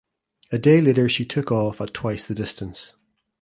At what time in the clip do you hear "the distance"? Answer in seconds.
2.25-2.95